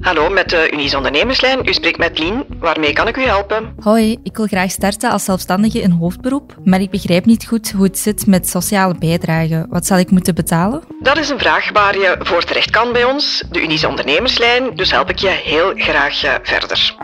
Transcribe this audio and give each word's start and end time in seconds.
Hallo, 0.00 0.28
met 0.28 0.48
de 0.48 0.70
Unies 0.72 0.94
Ondernemerslijn. 0.94 1.68
U 1.68 1.72
spreekt 1.72 1.98
met 1.98 2.18
Lien. 2.18 2.44
Waarmee 2.58 2.92
kan 2.92 3.08
ik 3.08 3.16
u 3.16 3.22
helpen? 3.22 3.74
Hoi, 3.80 4.16
ik 4.22 4.36
wil 4.36 4.46
graag 4.46 4.70
starten 4.70 5.10
als 5.10 5.24
zelfstandige 5.24 5.80
in 5.80 5.90
hoofdberoep, 5.90 6.56
maar 6.64 6.80
ik 6.80 6.90
begrijp 6.90 7.24
niet 7.24 7.46
goed 7.46 7.70
hoe 7.70 7.84
het 7.84 7.98
zit 7.98 8.26
met 8.26 8.48
sociale 8.48 8.94
bijdragen. 8.98 9.66
Wat 9.68 9.86
zal 9.86 9.98
ik 9.98 10.10
moeten 10.10 10.34
betalen? 10.34 10.82
Dat 11.00 11.18
is 11.18 11.28
een 11.28 11.38
vraag 11.38 11.72
waar 11.72 11.98
je 11.98 12.16
voor 12.18 12.44
terecht 12.44 12.70
kan 12.70 12.92
bij 12.92 13.04
ons, 13.04 13.44
de 13.50 13.62
Unies 13.62 13.84
Ondernemerslijn. 13.84 14.76
Dus 14.76 14.90
help 14.90 15.10
ik 15.10 15.18
je 15.18 15.28
heel 15.28 15.72
graag 15.74 16.24
eh, 16.24 16.34
verder. 16.42 16.96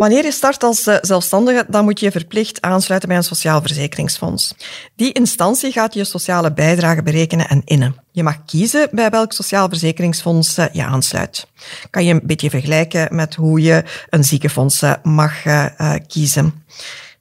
Wanneer 0.00 0.24
je 0.24 0.32
start 0.32 0.62
als 0.62 0.86
eh, 0.86 0.96
zelfstandige, 1.00 1.64
dan 1.68 1.84
moet 1.84 2.00
je 2.00 2.06
je 2.06 2.12
verplicht 2.12 2.60
aansluiten 2.60 3.08
bij 3.08 3.18
een 3.18 3.24
sociaal 3.24 3.60
verzekeringsfonds. 3.60 4.54
Die 4.94 5.12
instantie 5.12 5.72
gaat 5.72 5.94
je 5.94 6.04
sociale 6.04 6.52
bijdrage 6.52 7.02
berekenen 7.02 7.48
en 7.48 7.62
innen. 7.64 7.96
Je 8.12 8.22
mag 8.22 8.44
kiezen 8.44 8.88
bij 8.92 9.10
welk 9.10 9.32
sociaal 9.32 9.68
verzekeringsfonds 9.68 10.56
eh, 10.56 10.66
je 10.72 10.84
aansluit. 10.84 11.46
Kan 11.90 12.04
je 12.04 12.14
een 12.14 12.20
beetje 12.22 12.50
vergelijken 12.50 13.16
met 13.16 13.34
hoe 13.34 13.60
je 13.60 13.84
een 14.10 14.24
ziekenfonds 14.24 14.82
eh, 14.82 14.92
mag 15.02 15.32
kiezen. 16.06 16.64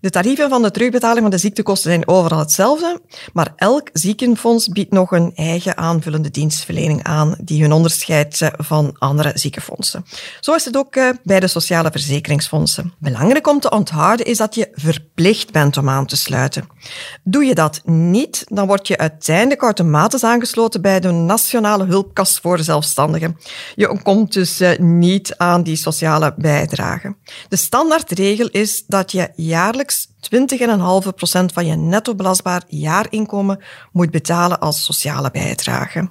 De 0.01 0.09
tarieven 0.09 0.49
van 0.49 0.61
de 0.61 0.71
terugbetaling 0.71 1.21
van 1.21 1.29
de 1.29 1.37
ziektekosten 1.37 1.91
zijn 1.91 2.07
overal 2.07 2.39
hetzelfde, 2.39 3.01
maar 3.33 3.53
elk 3.55 3.89
ziekenfonds 3.93 4.67
biedt 4.67 4.91
nog 4.91 5.11
een 5.11 5.31
eigen 5.35 5.77
aanvullende 5.77 6.31
dienstverlening 6.31 7.03
aan 7.03 7.35
die 7.41 7.61
hun 7.61 7.71
onderscheidt 7.71 8.41
eh, 8.41 8.49
van 8.57 8.95
andere 8.97 9.31
ziekenfondsen. 9.33 10.05
Zo 10.39 10.53
is 10.53 10.65
het 10.65 10.77
ook 10.77 10.95
eh, 10.95 11.09
bij 11.23 11.39
de 11.39 11.47
sociale 11.47 11.91
verzekeringsfondsen. 11.91 12.93
Belangrijk 12.99 13.47
om 13.47 13.59
te 13.59 13.69
onthouden 13.69 14.25
is 14.25 14.37
dat 14.37 14.55
je 14.55 14.69
verplicht 14.73 15.51
bent 15.51 15.77
om 15.77 15.89
aan 15.89 16.05
te 16.05 16.17
sluiten. 16.17 16.67
Doe 17.23 17.45
je 17.45 17.55
dat 17.55 17.81
niet, 17.85 18.43
dan 18.47 18.67
word 18.67 18.87
je 18.87 18.97
uiteindelijk 18.97 19.61
automatisch 19.61 20.23
aangesloten 20.23 20.81
bij 20.81 20.99
de 20.99 21.11
Nationale 21.11 21.85
Hulpkas 21.85 22.39
voor 22.39 22.59
Zelfstandigen. 22.59 23.37
Je 23.75 23.99
komt 24.03 24.33
dus 24.33 24.59
eh, 24.59 24.77
niet 24.77 25.37
aan 25.37 25.63
die 25.63 25.75
sociale 25.75 26.33
bijdrage. 26.37 27.15
De 27.49 27.55
standaardregel 27.55 28.47
is 28.47 28.83
dat 28.87 29.11
je 29.11 29.29
jaarlijks 29.35 29.87
20,5% 29.97 31.45
van 31.53 31.65
je 31.65 31.75
netto 31.75 32.15
belastbaar 32.15 32.63
jaarinkomen 32.67 33.63
moet 33.91 34.11
betalen 34.11 34.59
als 34.59 34.85
sociale 34.85 35.31
bijdrage. 35.31 36.09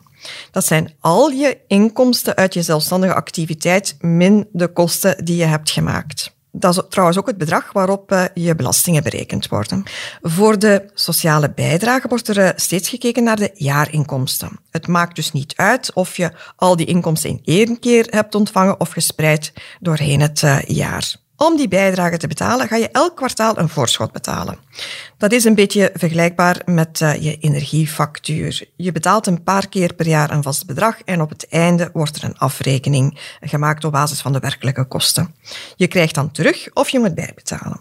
Dat 0.50 0.64
zijn 0.64 0.94
al 1.00 1.28
je 1.28 1.58
inkomsten 1.66 2.36
uit 2.36 2.54
je 2.54 2.62
zelfstandige 2.62 3.14
activiteit 3.14 3.96
min 4.00 4.48
de 4.52 4.68
kosten 4.68 5.24
die 5.24 5.36
je 5.36 5.44
hebt 5.44 5.70
gemaakt. 5.70 6.36
Dat 6.50 6.76
is 6.76 6.82
trouwens 6.88 7.18
ook 7.18 7.26
het 7.26 7.38
bedrag 7.38 7.72
waarop 7.72 8.12
eh, 8.12 8.24
je 8.34 8.54
belastingen 8.54 9.02
berekend 9.02 9.48
worden. 9.48 9.82
Voor 10.22 10.58
de 10.58 10.90
sociale 10.94 11.50
bijdrage 11.50 12.08
wordt 12.08 12.28
er 12.28 12.38
eh, 12.38 12.50
steeds 12.56 12.88
gekeken 12.88 13.22
naar 13.22 13.36
de 13.36 13.50
jaarinkomsten. 13.54 14.58
Het 14.70 14.86
maakt 14.86 15.16
dus 15.16 15.32
niet 15.32 15.56
uit 15.56 15.92
of 15.92 16.16
je 16.16 16.30
al 16.56 16.76
die 16.76 16.86
inkomsten 16.86 17.30
in 17.30 17.40
één 17.44 17.78
keer 17.78 18.06
hebt 18.10 18.34
ontvangen 18.34 18.80
of 18.80 18.90
gespreid 18.90 19.52
doorheen 19.80 20.20
het 20.20 20.42
eh, 20.42 20.62
jaar. 20.62 21.16
Om 21.40 21.56
die 21.56 21.68
bijdrage 21.68 22.16
te 22.16 22.26
betalen 22.26 22.68
ga 22.68 22.76
je 22.76 22.88
elk 22.88 23.16
kwartaal 23.16 23.58
een 23.58 23.68
voorschot 23.68 24.12
betalen. 24.12 24.58
Dat 25.16 25.32
is 25.32 25.44
een 25.44 25.54
beetje 25.54 25.90
vergelijkbaar 25.94 26.62
met 26.64 27.00
uh, 27.00 27.22
je 27.22 27.38
energiefactuur. 27.38 28.68
Je 28.76 28.92
betaalt 28.92 29.26
een 29.26 29.42
paar 29.42 29.68
keer 29.68 29.94
per 29.94 30.06
jaar 30.06 30.30
een 30.30 30.42
vast 30.42 30.66
bedrag 30.66 31.02
en 31.02 31.20
op 31.20 31.28
het 31.28 31.48
einde 31.48 31.90
wordt 31.92 32.16
er 32.16 32.24
een 32.24 32.38
afrekening 32.38 33.36
gemaakt 33.40 33.84
op 33.84 33.92
basis 33.92 34.20
van 34.20 34.32
de 34.32 34.38
werkelijke 34.38 34.84
kosten. 34.84 35.34
Je 35.76 35.86
krijgt 35.86 36.14
dan 36.14 36.30
terug 36.30 36.68
of 36.74 36.88
je 36.88 36.98
moet 36.98 37.14
bijbetalen. 37.14 37.80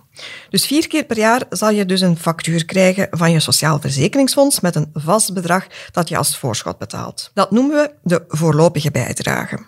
Dus 0.50 0.66
vier 0.66 0.88
keer 0.88 1.06
per 1.06 1.18
jaar 1.18 1.44
zal 1.50 1.70
je 1.70 1.86
dus 1.86 2.02
een 2.02 2.18
factuur 2.18 2.66
krijgen 2.66 3.08
van 3.12 3.32
je 3.32 3.40
sociaal 3.40 3.80
verzekeringsfonds 3.80 4.60
met 4.60 4.76
een 4.76 4.90
vast 4.94 5.34
bedrag 5.34 5.68
dat 5.92 6.10
je 6.10 6.18
als 6.18 6.38
voorschot 6.38 6.78
betaalt. 6.78 7.32
Dat 7.34 7.52
noemen 7.52 7.76
we 7.76 7.92
de 8.04 8.24
voorlopige 8.28 8.92
bijdrage. 8.92 9.66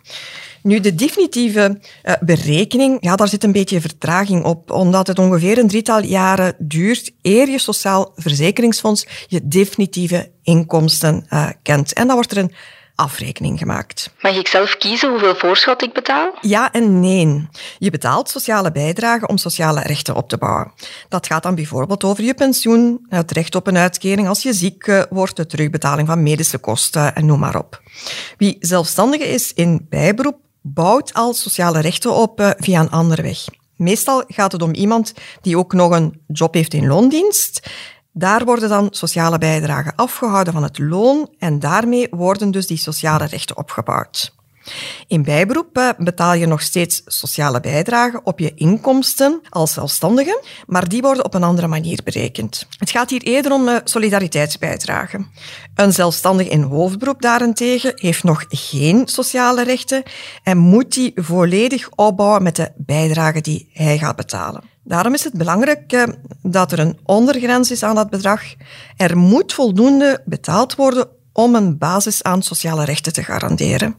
Nu, 0.63 0.79
de 0.79 0.95
definitieve 0.95 1.79
uh, 2.03 2.13
berekening, 2.19 2.97
ja, 2.99 3.15
daar 3.15 3.27
zit 3.27 3.43
een 3.43 3.51
beetje 3.51 3.81
vertraging 3.81 4.43
op, 4.43 4.71
omdat 4.71 5.07
het 5.07 5.19
ongeveer 5.19 5.57
een 5.57 5.67
drietal 5.67 6.03
jaren 6.03 6.55
duurt 6.57 7.11
eer 7.21 7.49
je 7.49 7.59
sociaal 7.59 8.11
verzekeringsfonds 8.15 9.07
je 9.27 9.47
definitieve 9.47 10.31
inkomsten 10.43 11.25
uh, 11.29 11.49
kent. 11.63 11.93
En 11.93 12.05
dan 12.05 12.15
wordt 12.15 12.31
er 12.31 12.37
een 12.37 12.53
afrekening 12.99 13.59
gemaakt. 13.59 14.13
Mag 14.21 14.35
ik 14.35 14.47
zelf 14.47 14.77
kiezen 14.77 15.09
hoeveel 15.09 15.35
voorschot 15.35 15.83
ik 15.83 15.93
betaal? 15.93 16.37
Ja 16.41 16.71
en 16.71 16.99
nee. 16.99 17.47
Je 17.77 17.89
betaalt 17.89 18.29
sociale 18.29 18.71
bijdragen 18.71 19.29
om 19.29 19.37
sociale 19.37 19.81
rechten 19.81 20.15
op 20.15 20.29
te 20.29 20.37
bouwen. 20.37 20.71
Dat 21.09 21.27
gaat 21.27 21.43
dan 21.43 21.55
bijvoorbeeld 21.55 22.03
over 22.03 22.23
je 22.23 22.33
pensioen, 22.33 23.05
het 23.09 23.31
recht 23.31 23.55
op 23.55 23.67
een 23.67 23.77
uitkering 23.77 24.27
als 24.27 24.43
je 24.43 24.53
ziek 24.53 24.87
eh, 24.87 25.01
wordt, 25.09 25.35
de 25.35 25.45
terugbetaling 25.45 26.07
van 26.07 26.23
medische 26.23 26.57
kosten 26.57 27.15
en 27.15 27.25
noem 27.25 27.39
maar 27.39 27.57
op. 27.57 27.81
Wie 28.37 28.57
zelfstandige 28.59 29.27
is 29.27 29.53
in 29.53 29.85
bijberoep, 29.89 30.39
bouwt 30.61 31.13
al 31.13 31.33
sociale 31.33 31.79
rechten 31.79 32.13
op 32.13 32.39
uh, 32.39 32.49
via 32.57 32.79
een 32.79 32.89
andere 32.89 33.21
weg. 33.21 33.45
Meestal 33.75 34.23
gaat 34.27 34.51
het 34.51 34.61
om 34.61 34.73
iemand 34.73 35.13
die 35.41 35.57
ook 35.57 35.73
nog 35.73 35.91
een 35.91 36.21
job 36.27 36.53
heeft 36.53 36.73
in 36.73 36.87
loondienst. 36.87 37.69
Daar 38.11 38.45
worden 38.45 38.69
dan 38.69 38.87
sociale 38.91 39.37
bijdragen 39.37 39.95
afgehouden 39.95 40.53
van 40.53 40.63
het 40.63 40.79
loon 40.79 41.33
en 41.37 41.59
daarmee 41.59 42.07
worden 42.11 42.51
dus 42.51 42.67
die 42.67 42.77
sociale 42.77 43.25
rechten 43.25 43.57
opgebouwd. 43.57 44.37
In 45.07 45.24
bijberoep 45.24 45.78
eh, 45.78 45.90
betaal 45.97 46.34
je 46.34 46.46
nog 46.46 46.62
steeds 46.62 47.02
sociale 47.06 47.59
bijdragen 47.59 48.25
op 48.25 48.40
je 48.40 48.53
inkomsten 48.53 49.41
als 49.50 49.74
zelfstandige, 49.74 50.44
maar 50.66 50.88
die 50.88 51.02
worden 51.02 51.25
op 51.25 51.34
een 51.34 51.44
andere 51.44 51.68
manier 51.68 52.00
berekend. 52.03 52.68
Het 52.78 52.90
gaat 52.90 53.09
hier 53.09 53.22
eerder 53.22 53.52
om 53.52 53.69
solidariteitsbijdragen. 53.84 55.28
Een 55.75 55.94
zelfstandige 55.94 56.50
in 56.50 56.62
hoofdberoep 56.62 57.22
daarentegen 57.22 57.91
heeft 57.96 58.24
nog 58.24 58.46
geen 58.50 59.07
sociale 59.07 59.63
rechten 59.63 60.03
en 60.44 60.57
moet 60.57 60.94
die 60.94 61.12
volledig 61.16 61.90
opbouwen 61.96 62.44
met 62.44 62.56
de 62.56 62.72
bijdragen 62.78 63.44
die 63.44 63.69
hij 63.74 63.97
gaat 63.97 64.16
betalen. 64.16 64.63
Daarom 64.84 65.13
is 65.13 65.24
het 65.24 65.34
belangrijk 65.34 65.94
eh, 65.94 66.03
dat 66.41 66.72
er 66.72 66.80
een 66.80 67.00
ondergrens 67.03 67.72
is 67.72 67.84
aan 67.84 67.96
dat 67.96 68.09
bedrag. 68.09 68.41
Er 68.97 69.18
moet 69.18 69.53
voldoende 69.53 70.22
betaald 70.25 70.75
worden 70.75 71.07
om 71.34 71.56
een 71.56 71.78
basis 71.78 72.24
aan 72.24 72.41
sociale 72.41 72.86
rechten 72.86 73.13
te 73.13 73.24
garanderen. 73.24 73.96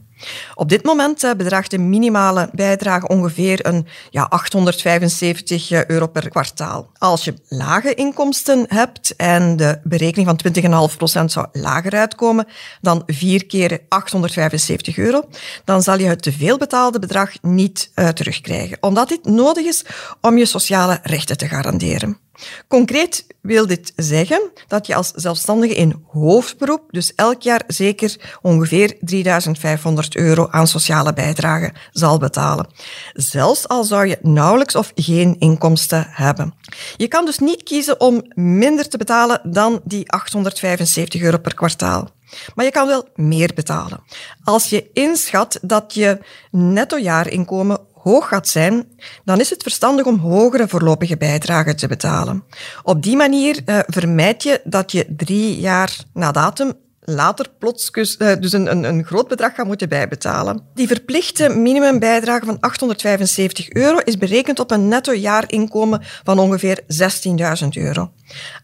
Op 0.55 0.69
dit 0.69 0.85
moment 0.85 1.25
eh, 1.25 1.31
bedraagt 1.37 1.71
de 1.71 1.79
minimale 1.79 2.49
bijdrage 2.53 3.09
ongeveer 3.09 3.67
een, 3.67 3.87
ja, 4.11 4.27
875 4.29 5.71
eh, 5.71 5.87
euro 5.87 6.07
per 6.07 6.29
kwartaal. 6.29 6.91
Als 6.99 7.25
je 7.25 7.35
lage 7.49 7.95
inkomsten 7.95 8.65
hebt 8.69 9.17
en 9.17 9.57
de 9.57 9.81
berekening 9.85 10.29
van 10.29 10.89
20,5% 11.21 11.25
zou 11.25 11.47
lager 11.53 11.93
uitkomen 11.93 12.47
dan 12.81 13.03
vier 13.07 13.47
keer 13.47 13.81
875 13.89 14.97
euro, 14.97 15.23
dan 15.65 15.83
zal 15.83 15.99
je 15.99 16.07
het 16.07 16.23
te 16.23 16.33
veel 16.33 16.59
betaalde 16.59 16.99
bedrag 16.99 17.31
niet 17.43 17.91
uh, 17.95 18.09
terugkrijgen, 18.09 18.77
omdat 18.81 19.09
dit 19.09 19.25
nodig 19.25 19.65
is 19.65 19.85
om 20.21 20.39
je 20.39 20.47
sociale 20.47 20.99
rechten 21.03 21.37
te 21.37 21.49
garanderen. 21.49 22.19
Concreet 22.69 23.27
wil 23.41 23.67
dit 23.67 23.93
zeggen 23.97 24.51
dat 24.69 24.87
je 24.87 24.95
als 24.95 25.11
zelfstandige 25.15 25.75
in 25.75 26.05
hoofdberoep 26.07 26.83
dus 26.91 27.15
elk 27.15 27.43
jaar 27.43 27.63
zeker 27.67 28.39
ongeveer 28.43 28.97
3500 29.01 30.17
euro 30.17 30.49
aan 30.51 30.67
sociale 30.67 31.13
bijdrage 31.13 31.73
zal 31.93 32.19
betalen. 32.19 32.69
Zelfs 33.13 33.69
al 33.69 33.85
zou 33.85 34.07
je 34.07 34.19
nauwelijks 34.23 34.75
of 34.75 34.93
geen 34.95 35.37
inkomsten 35.39 36.07
hebben. 36.11 36.55
Je 36.97 37.09
kan 37.09 37.25
dus 37.25 37.39
niet 37.39 37.63
kiezen 37.63 38.01
om 38.01 38.23
minder 38.35 38.89
te 38.89 38.99
betalen 38.99 39.41
dan 39.45 39.81
die 39.85 40.13
875 40.13 41.21
euro 41.23 41.39
per 41.39 41.55
kwartaal. 41.55 42.09
Maar 42.55 42.65
je 42.65 42.71
kan 42.71 42.87
wel 42.87 43.09
meer 43.15 43.51
betalen. 43.55 44.03
Als 44.45 44.71
je 44.71 44.91
inschat 44.93 45.59
dat 45.63 45.95
je 45.95 46.19
netto 46.51 46.99
jaarinkomen 46.99 47.79
hoog 48.03 48.29
gaat 48.29 48.49
zijn, 48.49 48.89
dan 49.25 49.41
is 49.41 49.51
het 49.51 49.63
verstandig 49.63 50.07
om 50.07 50.19
hogere 50.19 50.69
voorlopige 50.69 51.17
bijdragen 51.17 51.77
te 51.77 51.89
betalen. 51.89 52.45
Op 52.83 53.03
die 53.03 53.17
manier 53.17 53.61
uh, 53.67 53.79
vermijd 53.87 54.43
je 54.43 54.61
dat 54.65 54.93
je 54.93 55.07
drie 55.17 55.61
jaar 55.61 55.97
na 56.13 56.33
datum 56.33 56.73
later 57.11 57.47
plots 57.59 57.91
dus 57.91 58.53
een, 58.53 58.71
een, 58.71 58.85
een 58.85 59.05
groot 59.05 59.29
bedrag 59.29 59.55
gaat 59.55 59.67
moeten 59.67 59.89
bijbetalen. 59.89 60.63
Die 60.75 60.87
verplichte 60.87 61.49
minimumbijdrage 61.49 62.45
van 62.45 62.61
875 62.61 63.73
euro 63.73 63.99
is 63.99 64.19
berekend 64.19 64.59
op 64.59 64.71
een 64.71 64.89
netto 64.89 65.15
jaarinkomen 65.15 66.03
van 66.25 66.39
ongeveer 66.39 66.81
16.000 67.63 67.69
euro. 67.69 68.11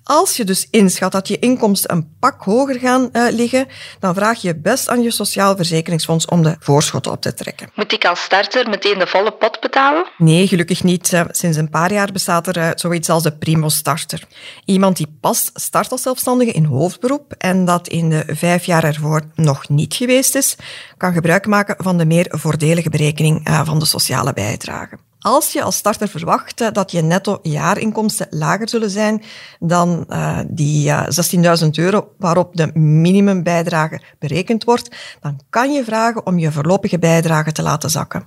Als 0.02 0.36
je 0.36 0.44
dus 0.44 0.66
inschat 0.70 1.12
dat 1.12 1.28
je 1.28 1.38
inkomsten 1.38 1.92
een 1.92 2.16
pak 2.20 2.42
hoger 2.42 2.78
gaan 2.78 3.08
uh, 3.12 3.26
liggen, 3.30 3.66
dan 4.00 4.14
vraag 4.14 4.42
je 4.42 4.56
best 4.56 4.88
aan 4.88 5.02
je 5.02 5.10
Sociaal 5.10 5.56
Verzekeringsfonds 5.56 6.24
om 6.26 6.42
de 6.42 6.56
voorschotten 6.58 7.12
op 7.12 7.20
te 7.20 7.34
trekken. 7.34 7.70
Moet 7.74 7.92
ik 7.92 8.04
als 8.04 8.22
starter 8.22 8.68
meteen 8.68 8.98
de 8.98 9.06
volle 9.06 9.32
pot 9.32 9.60
betalen? 9.60 10.06
Nee, 10.18 10.48
gelukkig 10.48 10.82
niet. 10.82 11.12
Uh, 11.12 11.20
sinds 11.30 11.56
een 11.56 11.70
paar 11.70 11.92
jaar 11.92 12.12
bestaat 12.12 12.46
er 12.46 12.56
uh, 12.56 12.70
zoiets 12.74 13.08
als 13.08 13.22
de 13.22 13.32
primo 13.32 13.68
starter. 13.68 14.22
Iemand 14.64 14.96
die 14.96 15.16
pas 15.20 15.50
start 15.54 15.90
als 15.90 16.02
zelfstandige 16.02 16.52
in 16.52 16.64
hoofdberoep 16.64 17.34
en 17.38 17.64
dat 17.64 17.88
in 17.88 18.10
de 18.10 18.35
vijf 18.36 18.64
jaar 18.64 18.84
ervoor 18.84 19.22
nog 19.34 19.68
niet 19.68 19.94
geweest 19.94 20.34
is, 20.34 20.56
kan 20.96 21.12
gebruik 21.12 21.46
maken 21.46 21.74
van 21.78 21.98
de 21.98 22.06
meer 22.06 22.26
voordelige 22.28 22.90
berekening 22.90 23.48
van 23.64 23.78
de 23.78 23.86
sociale 23.86 24.32
bijdrage. 24.32 24.98
Als 25.26 25.52
je 25.52 25.62
als 25.62 25.76
starter 25.76 26.08
verwacht 26.08 26.74
dat 26.74 26.90
je 26.90 27.02
netto 27.02 27.38
jaarinkomsten 27.42 28.26
lager 28.30 28.68
zullen 28.68 28.90
zijn 28.90 29.22
dan 29.58 30.04
uh, 30.08 30.38
die 30.48 30.86
uh, 30.86 31.06
eh, 31.42 31.60
16.000 31.62 31.68
euro 31.70 32.08
waarop 32.18 32.56
de 32.56 32.78
minimumbijdrage 32.78 34.00
berekend 34.18 34.64
wordt, 34.64 34.96
dan 35.20 35.40
kan 35.50 35.72
je 35.72 35.84
vragen 35.84 36.26
om 36.26 36.38
je 36.38 36.52
voorlopige 36.52 36.98
bijdrage 36.98 37.52
te 37.52 37.62
laten 37.62 37.90
zakken. 37.90 38.26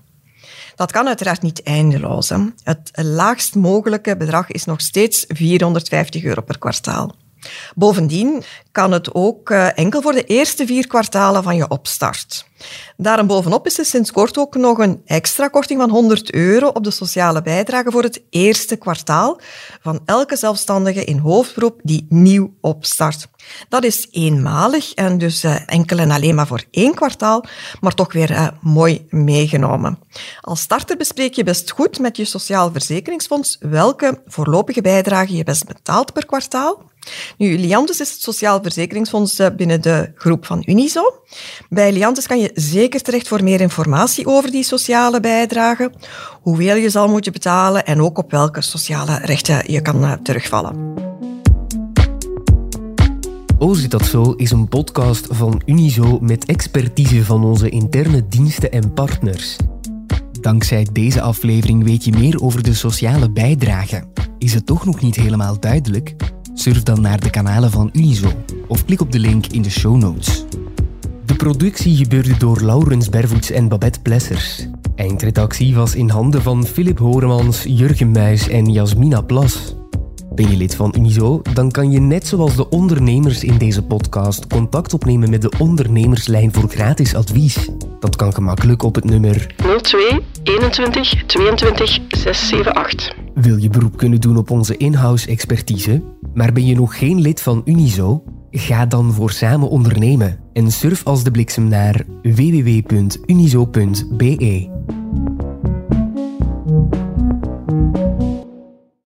Dat 0.75 0.91
kan 0.91 1.07
uiteraard 1.07 1.41
niet 1.41 1.63
eindeloos. 1.63 2.29
Hè. 2.29 2.37
Het 2.63 2.91
laagst 2.93 3.55
mogelijke 3.55 4.17
bedrag 4.17 4.51
is 4.51 4.65
nog 4.65 4.81
steeds 4.81 5.25
450 5.27 6.23
euro 6.23 6.41
per 6.41 6.57
kwartaal. 6.57 7.15
Bovendien 7.75 8.43
kan 8.71 8.91
het 8.91 9.13
ook 9.13 9.49
uh, 9.49 9.77
enkel 9.77 10.01
voor 10.01 10.13
de 10.13 10.23
eerste 10.23 10.65
vier 10.65 10.87
kwartalen 10.87 11.43
van 11.43 11.55
je 11.55 11.67
opstart. 11.67 12.47
Daarbovenop 12.97 13.65
is 13.65 13.79
er 13.79 13.85
sinds 13.85 14.11
kort 14.11 14.37
ook 14.37 14.55
nog 14.55 14.77
een 14.77 15.01
extra 15.05 15.47
korting 15.47 15.79
van 15.79 15.89
100 15.89 16.33
euro 16.33 16.67
op 16.67 16.83
de 16.83 16.91
sociale 16.91 17.41
bijdrage 17.41 17.91
voor 17.91 18.03
het 18.03 18.21
eerste 18.29 18.75
kwartaal 18.75 19.39
van 19.81 19.99
elke 20.05 20.35
zelfstandige 20.35 21.03
in 21.03 21.17
hoofdberoep 21.17 21.79
die 21.83 22.05
nieuw 22.09 22.53
opstart. 22.61 23.27
Dat 23.69 23.83
is 23.83 24.07
eenmalig 24.11 24.93
en 24.93 25.17
dus 25.17 25.43
uh, 25.43 25.55
enkel 25.65 25.97
en 25.97 26.11
alleen 26.11 26.35
maar 26.35 26.47
voor 26.47 26.63
één 26.71 26.93
kwartaal, 26.93 27.43
maar 27.79 27.93
toch 27.93 28.13
weer 28.13 28.31
uh, 28.31 28.47
mooi 28.61 29.05
meegenomen. 29.09 29.99
Als 30.41 30.61
starter 30.61 30.97
bespreek 30.97 31.33
je 31.33 31.43
best 31.43 31.71
goed 31.71 31.99
met 31.99 32.17
je 32.17 32.25
Sociaal 32.25 32.71
Verzekeringsfonds 32.71 33.57
welke 33.59 34.21
voorlopige 34.25 34.81
bijdrage 34.81 35.35
je 35.35 35.43
best 35.43 35.65
betaalt 35.65 36.13
per 36.13 36.25
kwartaal. 36.25 36.87
Nu, 37.37 37.57
Liantes 37.57 37.99
is 37.99 38.11
het 38.11 38.21
Sociaal 38.21 38.61
Verzekeringsfonds 38.61 39.39
eh, 39.39 39.47
binnen 39.57 39.81
de 39.81 40.11
groep 40.15 40.45
van 40.45 40.63
Unizo. 40.65 41.23
Bij 41.69 41.91
Liantes 41.91 42.27
kan 42.27 42.39
je 42.39 42.51
zeker 42.53 43.01
terecht 43.01 43.27
voor 43.27 43.43
meer 43.43 43.61
informatie 43.61 44.25
over 44.25 44.51
die 44.51 44.63
sociale 44.63 45.19
bijdrage, 45.19 45.91
hoeveel 46.41 46.75
je 46.75 46.89
zal 46.89 47.07
moeten 47.07 47.31
betalen 47.31 47.85
en 47.85 48.01
ook 48.01 48.17
op 48.17 48.31
welke 48.31 48.61
sociale 48.61 49.17
rechten 49.17 49.71
je 49.71 49.81
kan 49.81 50.19
terugvallen. 50.23 50.93
O 53.61 53.73
zit 53.73 53.91
dat 53.91 54.05
zo 54.05 54.31
is 54.31 54.51
een 54.51 54.67
podcast 54.67 55.27
van 55.29 55.61
Unizo 55.65 56.19
met 56.21 56.45
expertise 56.45 57.25
van 57.25 57.43
onze 57.43 57.69
interne 57.69 58.27
diensten 58.27 58.71
en 58.71 58.93
partners. 58.93 59.55
Dankzij 60.41 60.87
deze 60.91 61.21
aflevering 61.21 61.83
weet 61.83 62.03
je 62.03 62.11
meer 62.11 62.43
over 62.43 62.63
de 62.63 62.73
sociale 62.73 63.31
bijdrage. 63.31 64.03
Is 64.37 64.53
het 64.53 64.65
toch 64.65 64.85
nog 64.85 65.01
niet 65.01 65.15
helemaal 65.15 65.59
duidelijk? 65.59 66.15
Surf 66.59 66.83
dan 66.83 67.01
naar 67.01 67.19
de 67.19 67.29
kanalen 67.29 67.71
van 67.71 67.89
Unizo 67.93 68.31
of 68.67 68.85
klik 68.85 69.01
op 69.01 69.11
de 69.11 69.19
link 69.19 69.45
in 69.47 69.61
de 69.61 69.69
show 69.69 69.95
notes. 69.95 70.45
De 71.25 71.35
productie 71.35 71.95
gebeurde 71.95 72.37
door 72.37 72.61
Laurens 72.61 73.09
Bervoets 73.09 73.51
en 73.51 73.67
Babette 73.67 74.01
Plessers. 74.01 74.67
Eindredactie 74.95 75.75
was 75.75 75.95
in 75.95 76.09
handen 76.09 76.41
van 76.41 76.65
Philip 76.65 76.97
Horemans, 76.97 77.63
Jurgen 77.63 78.11
Muis 78.11 78.47
en 78.47 78.71
Jasmina 78.71 79.21
Plas. 79.21 79.75
Ben 80.35 80.49
je 80.49 80.57
lid 80.57 80.75
van 80.75 80.93
Unizo? 80.97 81.41
Dan 81.53 81.71
kan 81.71 81.91
je 81.91 81.99
net 81.99 82.27
zoals 82.27 82.55
de 82.55 82.69
ondernemers 82.69 83.43
in 83.43 83.57
deze 83.57 83.83
podcast 83.83 84.47
contact 84.47 84.93
opnemen 84.93 85.29
met 85.29 85.41
de 85.41 85.51
ondernemerslijn 85.57 86.53
voor 86.53 86.69
gratis 86.69 87.15
advies. 87.15 87.69
Dat 87.99 88.15
kan 88.15 88.33
gemakkelijk 88.33 88.83
op 88.83 88.95
het 88.95 89.03
nummer 89.03 89.55
02 89.81 90.21
21 90.43 91.25
22 91.25 91.99
678. 92.07 93.13
Wil 93.33 93.57
je 93.57 93.69
beroep 93.69 93.97
kunnen 93.97 94.21
doen 94.21 94.37
op 94.37 94.49
onze 94.49 94.77
in-house 94.77 95.27
expertise? 95.27 96.01
Maar 96.39 96.53
ben 96.53 96.65
je 96.65 96.75
nog 96.75 96.97
geen 96.97 97.21
lid 97.21 97.41
van 97.41 97.61
Unizo? 97.65 98.23
Ga 98.51 98.85
dan 98.85 99.13
voor 99.13 99.31
samen 99.31 99.69
ondernemen 99.69 100.39
en 100.53 100.71
surf 100.71 101.05
als 101.05 101.23
de 101.23 101.31
bliksem 101.31 101.67
naar 101.67 102.05
www.unizo.be. 102.21 103.29